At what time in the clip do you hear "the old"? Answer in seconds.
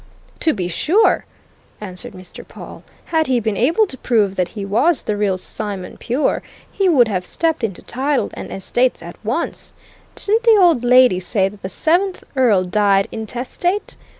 10.41-10.83